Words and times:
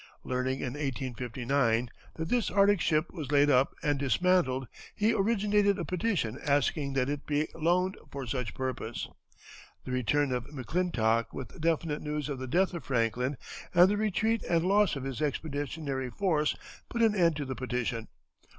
Learning 0.23 0.61
in 0.61 0.73
1859 0.73 1.87
that 2.15 2.27
this 2.29 2.49
Arctic 2.49 2.81
ship 2.81 3.13
was 3.13 3.31
laid 3.31 3.51
up 3.51 3.75
and 3.83 3.99
dismantled 3.99 4.67
he 4.95 5.13
originated 5.13 5.77
a 5.77 5.85
petition 5.85 6.39
asking 6.43 6.93
that 6.93 7.07
it 7.07 7.27
be 7.27 7.47
loaned 7.53 7.95
for 8.09 8.25
such 8.25 8.55
purpose. 8.55 9.07
The 9.85 9.91
return 9.91 10.31
of 10.31 10.47
McClintock 10.47 11.27
with 11.33 11.61
definite 11.61 12.01
news 12.01 12.29
of 12.29 12.39
the 12.39 12.47
death 12.47 12.73
of 12.73 12.83
Franklin, 12.83 13.37
and 13.75 13.89
the 13.91 13.95
retreat 13.95 14.41
and 14.49 14.63
loss 14.65 14.95
of 14.95 15.03
his 15.03 15.21
expeditionary 15.21 16.09
force, 16.09 16.55
put 16.89 17.03
an 17.03 17.13
end 17.13 17.35
to 17.35 17.45
the 17.45 17.53
petition. 17.53 18.07